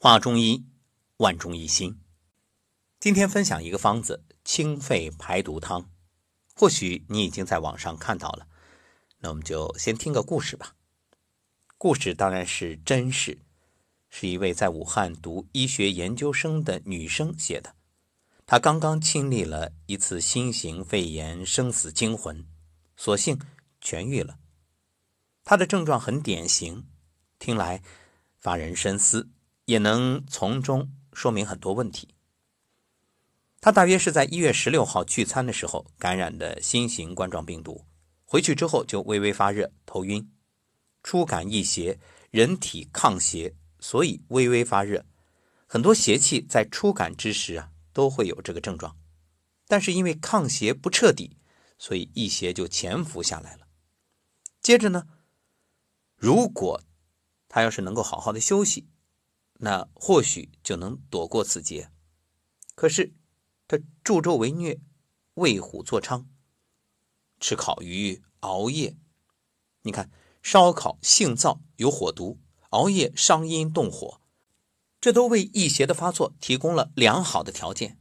[0.00, 0.64] 话中医，
[1.16, 2.00] 万中一心。
[3.00, 5.90] 今天分享一个方子——清肺排毒汤。
[6.54, 8.46] 或许你已经在网上看到了，
[9.18, 10.76] 那我们就先听个故事吧。
[11.76, 13.40] 故事当然是真事，
[14.08, 17.74] 是一位在武汉读医学研究生的女生写的。
[18.46, 22.46] 她刚刚经历了一次新型肺炎生死惊魂，
[22.96, 23.36] 所幸
[23.82, 24.38] 痊愈了。
[25.42, 26.86] 她的症状很典型，
[27.40, 27.82] 听来
[28.38, 29.30] 发人深思。
[29.68, 32.08] 也能从中说明很多问题。
[33.60, 37.84] 他大约是在一月十六号聚餐的时候感染的新型冠状病毒，
[38.24, 40.32] 回去之后就微微发热、头晕，
[41.02, 42.00] 初感易邪，
[42.30, 45.04] 人体抗邪，所以微微发热。
[45.66, 48.96] 很多邪气在初感之时啊都会有这个症状，
[49.66, 51.36] 但是因为抗邪不彻底，
[51.78, 53.66] 所以易邪就潜伏下来了。
[54.62, 55.06] 接着呢，
[56.16, 56.80] 如果
[57.50, 58.88] 他要是能够好好的休息。
[59.60, 61.90] 那或许就能躲过此劫，
[62.76, 63.12] 可是
[63.66, 64.80] 他助纣为虐，
[65.34, 66.26] 为虎作伥，
[67.40, 68.96] 吃烤鱼、熬夜。
[69.82, 72.38] 你看，烧烤性燥，有火毒；
[72.70, 74.20] 熬夜伤阴动火，
[75.00, 77.98] 这都为异邪的发作提供了良好的条件。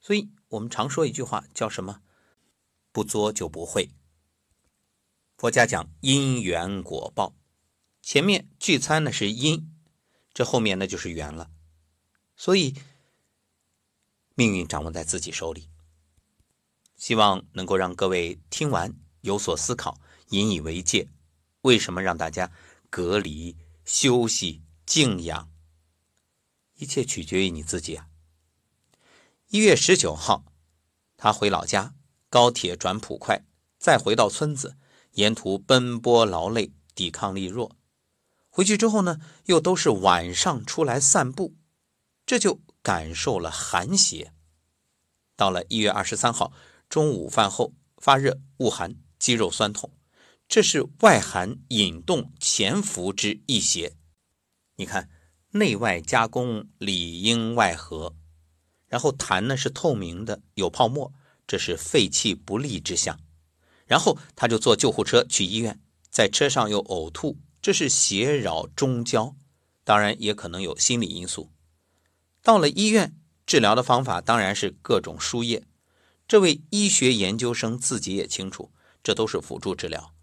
[0.00, 2.00] 所以我们常说一句话，叫什么？
[2.90, 3.90] 不作就不会。
[5.36, 7.34] 佛家讲因缘果报，
[8.00, 9.75] 前面聚餐呢是因。
[10.36, 11.50] 这后面那就是缘了，
[12.36, 12.74] 所以
[14.34, 15.70] 命运掌握在自己手里。
[16.94, 21.08] 希望能够让各位听完有所思考，引以为戒。
[21.62, 22.52] 为什么让大家
[22.90, 23.56] 隔离、
[23.86, 25.50] 休息、静养？
[26.74, 28.10] 一切取决于你自己啊！
[29.48, 30.44] 一月十九号，
[31.16, 31.94] 他回老家，
[32.28, 33.46] 高铁转普快，
[33.78, 34.76] 再回到村子，
[35.12, 37.74] 沿途奔波劳累，抵抗力弱。
[38.56, 41.56] 回去之后呢，又都是晚上出来散步，
[42.24, 44.32] 这就感受了寒邪。
[45.36, 46.54] 到了一月二十三号
[46.88, 49.92] 中午饭后发热、恶寒、肌肉酸痛，
[50.48, 53.94] 这是外寒引动潜伏之一邪。
[54.76, 55.10] 你看，
[55.50, 58.16] 内外夹攻，里应外合，
[58.86, 61.12] 然后痰呢是透明的，有泡沫，
[61.46, 63.20] 这是肺气不利之象。
[63.84, 65.78] 然后他就坐救护车去医院，
[66.08, 67.36] 在车上又呕吐。
[67.66, 69.34] 这是邪扰中焦，
[69.82, 71.50] 当然也可能有心理因素。
[72.40, 75.66] 到了医院，治疗的方法当然是各种输液。
[76.28, 78.72] 这位医学研究生自己也清楚，
[79.02, 80.14] 这都是辅助治疗。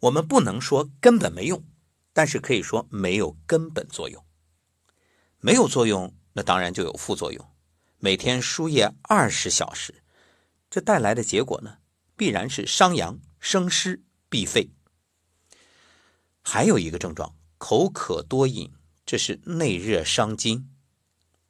[0.00, 1.64] 我们不能说根本没用，
[2.12, 4.22] 但是可以说没有根本作用。
[5.40, 7.42] 没有作用，那当然就有副作用。
[7.98, 10.02] 每天输液二十小时，
[10.68, 11.78] 这带来的结果呢，
[12.14, 14.70] 必然是伤阳、生湿、闭肺。
[16.50, 18.72] 还有一个症状，口渴多饮，
[19.04, 20.66] 这是内热伤津，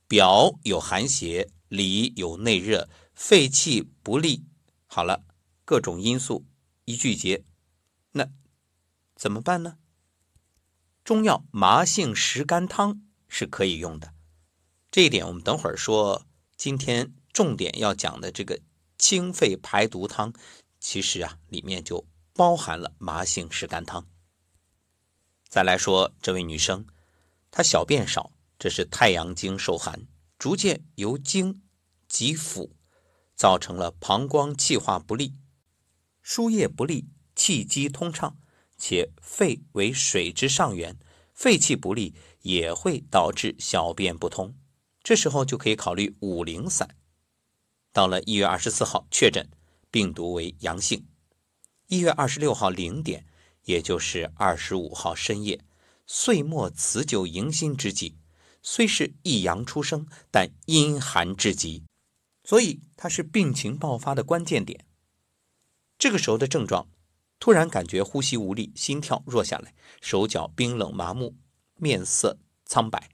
[0.09, 4.45] 表有寒邪，里有内热，肺气不利。
[4.87, 5.25] 好了，
[5.65, 6.45] 各种因素
[6.85, 7.45] 一聚结，
[8.11, 8.29] 那
[9.15, 9.79] 怎么办呢？
[11.05, 14.13] 中药麻杏石甘汤是可以用的，
[14.91, 16.27] 这一点我们等会儿说。
[16.57, 18.59] 今天重点要讲的这个
[18.99, 20.33] 清肺排毒汤，
[20.81, 22.05] 其实啊里面就
[22.35, 24.05] 包含了麻杏石甘汤。
[25.49, 26.87] 再来说这位女生，
[27.51, 30.07] 她小便少，这是太阳经受寒，
[30.39, 31.63] 逐渐由经
[32.07, 32.71] 及腑，
[33.35, 35.35] 造成了膀胱气化不利，
[36.21, 38.39] 输液不利，气机通畅，
[38.77, 40.99] 且肺为水之上源，
[41.33, 44.55] 肺气不利也会导致小便不通。
[45.03, 46.95] 这时候就可以考虑五苓散。
[47.95, 49.49] 到了一月二十四号确诊
[49.91, 51.09] 病毒为阳性，
[51.87, 53.25] 一月二十六号零点。
[53.69, 55.61] 也就是二十五号深夜，
[56.07, 58.15] 岁末辞旧迎新之际，
[58.63, 61.85] 虽是一阳出生，但阴寒至极，
[62.45, 64.87] 所以它是病情爆发的关键点。
[65.99, 66.89] 这个时候的症状，
[67.39, 71.37] 突然感觉呼吸无力，心跳弱下来，手脚冰冷麻木，
[71.75, 73.11] 面色苍白，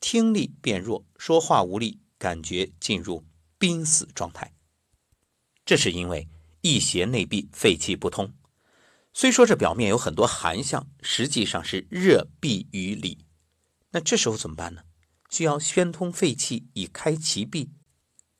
[0.00, 3.26] 听力变弱，说话无力，感觉进入
[3.58, 4.54] 濒死状态。
[5.66, 6.26] 这是因为
[6.62, 8.32] 一邪内闭，肺气不通。
[9.18, 13.24] 虽说这表面有很多寒象，实际上是热闭于里。
[13.92, 14.82] 那这时候怎么办呢？
[15.30, 17.70] 需要宣通肺气以开其闭，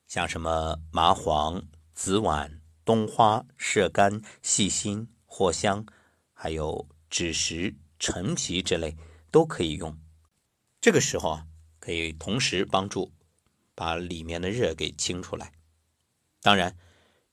[0.07, 1.63] 像什么麻黄、
[1.95, 5.83] 紫菀、冬花、射干、细辛、藿香，
[6.31, 8.95] 还有枳实、陈皮之类
[9.31, 9.97] 都可以用。
[10.79, 11.47] 这个时候啊，
[11.79, 13.11] 可以同时帮助
[13.73, 15.53] 把里面的热给清出来。
[16.43, 16.77] 当然，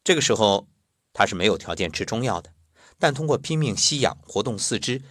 [0.02, 0.66] 这个时候
[1.12, 2.53] 他是没有条件吃中药的。
[2.98, 5.02] 但通过拼命吸氧、活动四肢，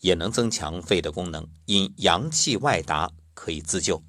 [0.00, 1.48] 也能增强肺的功能。
[1.66, 4.02] 因阳气外达，可以自救。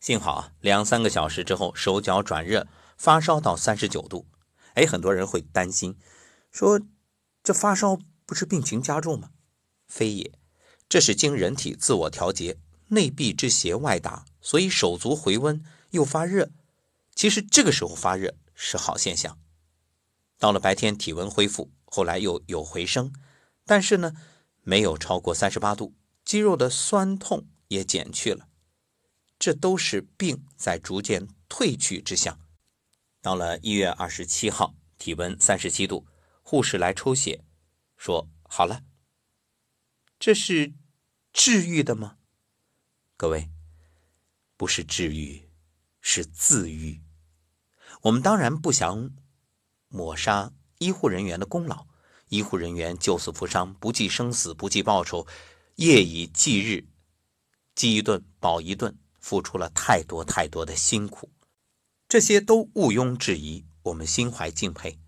[0.00, 2.66] 幸好啊，两三个小时之后，手脚转热，
[2.96, 4.26] 发烧到三十九度。
[4.74, 5.96] 哎，很多人会担心，
[6.52, 6.80] 说
[7.42, 9.30] 这发烧不是病情加重吗？
[9.86, 10.32] 非也，
[10.88, 12.58] 这是经人体自我调节，
[12.88, 16.50] 内闭之邪外达，所以手足回温又发热。
[17.14, 19.38] 其实这个时候发热是好现象。
[20.38, 23.10] 到了白天，体温恢复，后来又有回升，
[23.64, 24.12] 但是呢，
[24.64, 25.94] 没有超过三十八度，
[26.26, 28.50] 肌肉的酸痛也减去了，
[29.38, 32.38] 这都是病在逐渐退去之象。
[33.22, 36.06] 到了一月二十七号，体温三十七度，
[36.42, 37.42] 护士来抽血，
[37.96, 38.82] 说好了。
[40.18, 40.74] 这是
[41.32, 42.18] 治愈的吗？
[43.16, 43.48] 各位，
[44.58, 45.48] 不是治愈，
[46.02, 47.00] 是自愈。
[48.02, 49.12] 我们当然不想
[49.88, 51.86] 抹杀医护人员的功劳，
[52.28, 55.26] 医护人员救死扶伤，不计生死，不计报酬，
[55.76, 56.86] 夜以继日，
[57.74, 61.30] 饥一顿饱一顿，付出了太多太多的辛苦，
[62.08, 64.98] 这些都毋庸置疑，我们心怀敬佩。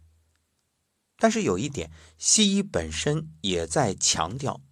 [1.18, 4.62] 但是有一点，西医本身也在强调。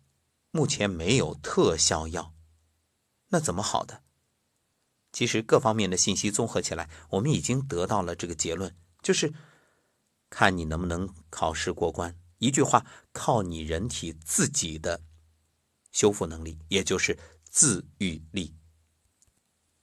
[0.52, 2.32] 目前没有特效药，
[3.28, 4.02] 那怎么好的？
[5.12, 9.34] 其实各方面的信息综合起来，我们已经得到了这个结论，就是
[10.28, 12.18] 看你能不能考试过关。
[12.38, 15.02] 一句话，靠你人体自己的
[15.90, 18.54] 修复能力，也就是自愈力。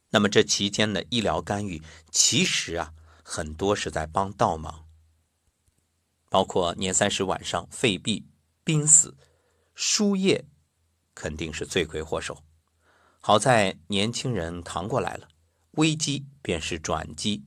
[0.10, 1.82] 那么这期间的医疗干预，
[2.12, 2.94] 其实啊，
[3.24, 4.88] 很多是在帮倒忙，
[6.30, 8.28] 包括年三十晚上肺闭、
[8.64, 9.18] 濒死、
[9.74, 10.46] 输液。
[11.16, 12.44] 肯定是罪魁祸首。
[13.20, 15.28] 好在年轻人扛过来了，
[15.74, 17.46] 危机便是转机。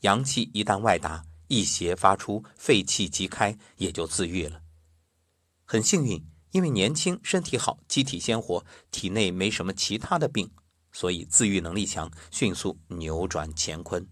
[0.00, 4.62] 阳气一旦外达，一邪发出，肺气即开，也就自愈了。
[5.66, 10.50] 很幸运，因为年轻、身体好、机体鲜活，体内没什么其他的病，
[10.92, 14.08] 所以自愈能力强，迅速扭转乾坤。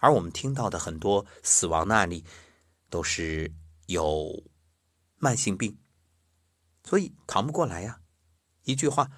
[0.00, 2.24] 而我们听到的很多死亡的案例，
[2.88, 3.54] 都是
[3.86, 4.42] 有
[5.18, 5.78] 慢性病。
[6.82, 8.00] 所以扛不过来呀！
[8.64, 9.08] 一句话，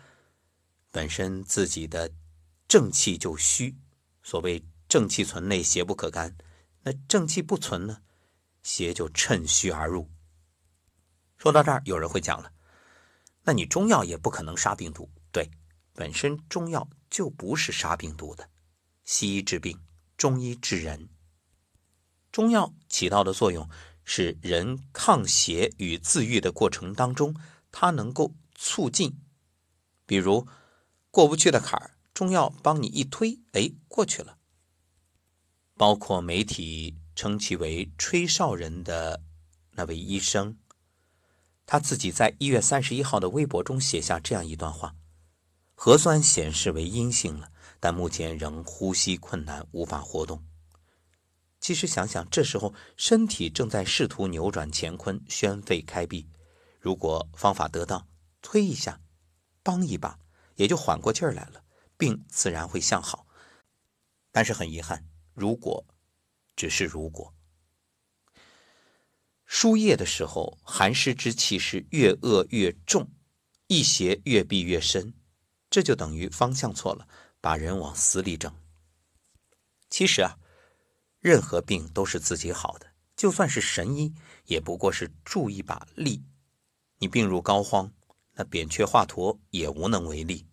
[0.90, 2.12] 本身自己的
[2.68, 3.78] 正气就虚。
[4.22, 6.36] 所谓正气存内，邪不可干。
[6.82, 8.02] 那正气不存呢，
[8.62, 10.10] 邪就趁虚而入。
[11.36, 12.52] 说到这儿，有人会讲了：
[13.44, 15.10] 那你中药也不可能杀病毒。
[15.30, 15.50] 对，
[15.94, 18.48] 本身中药就不是杀病毒的。
[19.04, 19.80] 西医治病，
[20.16, 21.08] 中医治人。
[22.30, 23.68] 中药起到的作用
[24.04, 27.34] 是人抗邪与自愈的过程当中。
[27.72, 29.18] 它能够促进，
[30.04, 30.46] 比如
[31.10, 34.36] 过不去的坎儿，中药帮你一推，哎，过去了。
[35.82, 39.20] 包括媒体称其为“吹哨人”的
[39.72, 40.56] 那位医生，
[41.66, 44.94] 他自己在一月三十一号的微博中写下这样一段话：
[45.74, 47.50] 核酸显示为阴性了，
[47.80, 50.44] 但目前仍呼吸困难，无法活动。
[51.58, 56.28] 其实想想，这时候身体正在试图扭转乾坤，宣肺开闭。
[56.78, 58.06] 如果方法得当，
[58.40, 59.00] 推一下，
[59.64, 60.16] 帮一把，
[60.54, 61.64] 也就缓过劲儿来了，
[61.98, 63.26] 病自然会向好。
[64.30, 65.84] 但是很遗憾，如果
[66.54, 67.34] 只是如果，
[69.44, 73.10] 输液的时候，寒湿之气是越恶越重，
[73.66, 75.14] 一邪越闭越深，
[75.70, 77.08] 这就等于方向错了，
[77.40, 78.54] 把人往死里整。
[79.88, 80.38] 其实啊，
[81.20, 84.14] 任何病都是自己好的，就算是神医，
[84.46, 86.24] 也不过是助一把力。
[86.98, 87.90] 你病入膏肓，
[88.34, 90.46] 那扁鹊华佗也无能为力。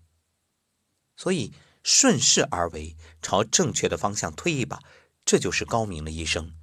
[1.16, 1.54] 所以
[1.92, 4.80] 顺势而为，朝正确的方向推一把，
[5.26, 6.54] 这就是高明的医生，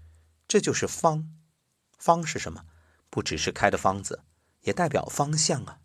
[0.47, 1.29] 这就是方。
[1.99, 2.65] 方是什么？
[3.11, 4.23] 不只是开的方子，
[4.61, 5.81] 也代表方向啊。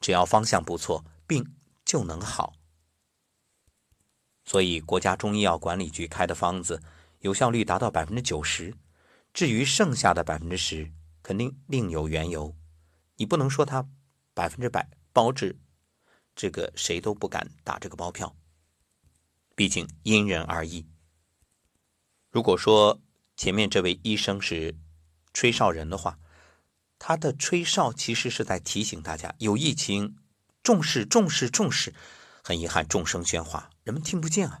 [0.00, 1.54] 只要方向不错，病
[1.84, 2.54] 就能好。
[4.44, 6.82] 所以国家中医药管理局开的方子，
[7.20, 8.74] 有效率达到百分之九十。
[9.32, 10.90] 至于剩下的百分之十，
[11.22, 12.52] 肯定另有缘由。
[13.14, 13.88] 你不能说他
[14.34, 15.56] 百分之百包治，
[16.34, 18.34] 这个谁都不敢打这个包票。
[19.54, 20.86] 毕竟因人而异。
[22.30, 23.00] 如果说
[23.36, 24.76] 前面这位医生是
[25.32, 26.18] 吹哨人的话，
[26.98, 30.16] 他的吹哨其实是在提醒大家有疫情，
[30.62, 31.94] 重视重视重视。
[32.42, 34.60] 很遗憾，众声喧哗，人们听不见啊。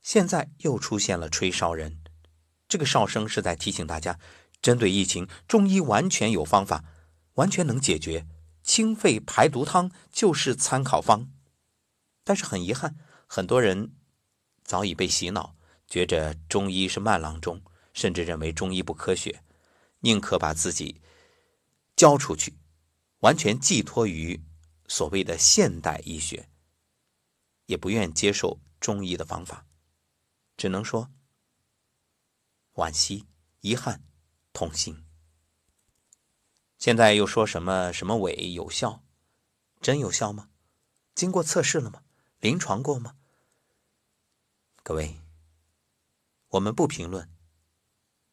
[0.00, 1.98] 现在又出现了吹哨人，
[2.66, 4.18] 这个哨声是在提醒大家，
[4.60, 6.84] 针对疫情，中医完全有方法。
[7.34, 8.26] 完全能解决，
[8.62, 11.30] 清肺排毒汤就是参考方。
[12.24, 12.96] 但是很遗憾，
[13.26, 13.94] 很多人
[14.64, 15.54] 早已被洗脑，
[15.86, 19.42] 觉着中医是慢郎中，甚至认为中医不科学，
[20.00, 21.00] 宁可把自己
[21.96, 22.56] 交出去，
[23.20, 24.42] 完全寄托于
[24.86, 26.48] 所谓的现代医学。
[27.66, 29.66] 也不愿接受中医的方法，
[30.56, 31.10] 只能说
[32.74, 33.26] 惋惜、
[33.60, 34.02] 遗憾、
[34.52, 35.06] 痛心。
[36.78, 39.04] 现在又说什么什么伪有效，
[39.80, 40.50] 真有效吗？
[41.14, 42.02] 经过测试了吗？
[42.40, 43.14] 临床过吗？
[44.84, 45.20] 各位，
[46.48, 47.30] 我们不评论，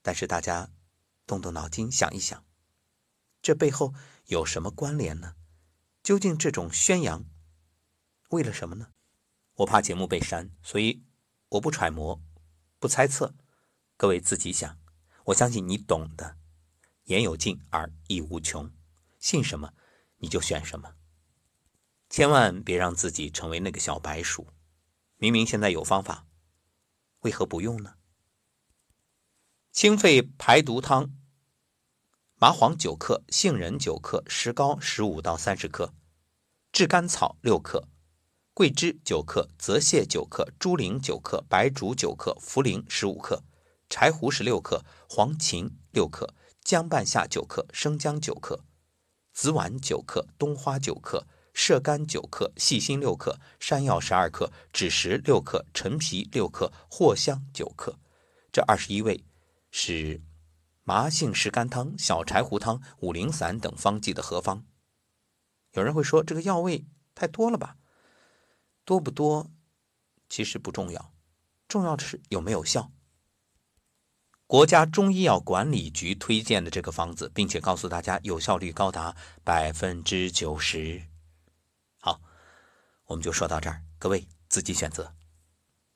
[0.01, 0.72] 但是大家
[1.27, 2.44] 动动脑筋想一想，
[3.39, 3.94] 这背后
[4.25, 5.36] 有什么关联呢？
[6.01, 7.24] 究竟这种宣扬
[8.29, 8.94] 为了什么呢？
[9.58, 11.03] 我怕节目被删，所以
[11.50, 12.20] 我不揣摩，
[12.79, 13.36] 不猜测，
[13.96, 14.79] 各位自己想。
[15.25, 16.39] 我相信你懂的。
[17.03, 18.74] 言有尽而意无穷，
[19.20, 19.75] 信什么
[20.18, 20.96] 你就选什么，
[22.10, 24.48] 千万别让自己成为那个小白鼠。
[25.18, 26.25] 明明现在有方法，
[27.22, 27.96] 为何不用呢？
[29.72, 31.14] 清肺排毒汤：
[32.36, 35.94] 麻黄九克，杏仁九克，石膏十五到三十克，
[36.72, 37.88] 炙甘草六克，
[38.54, 43.44] 桂枝九克，泽泻九克，猪苓九克，白术九克，茯苓十五克，
[43.90, 46.34] 柴胡十六克，黄芩六克。
[46.62, 48.64] 姜半夏九克，生姜九克，
[49.34, 51.26] 紫菀九克，冬花九克，
[51.62, 58.00] 射干九克，细辛六克，山药十二克，枳实六克，陈皮六克，藿香九克。
[58.50, 59.25] 这二十一味
[59.70, 60.22] 是
[60.86, 64.63] 麻杏石甘汤、小柴胡汤、五苓散等方剂的合方。
[65.74, 67.75] 有人会说这个药味太多了吧？
[68.86, 69.51] 多不多
[70.30, 71.13] 其实不重要，
[71.68, 72.89] 重要的是有没有效。
[74.48, 79.13] 国家中医药管理局推荐的这个方子，并且告诉大家有效率高达
[79.44, 81.09] 百分之九十。
[83.10, 85.12] 我们就说到这儿，各位自己选择。